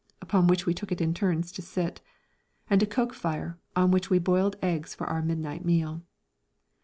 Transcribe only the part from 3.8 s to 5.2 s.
which we boiled eggs for